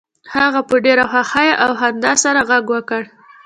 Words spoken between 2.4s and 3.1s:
غږ وکړ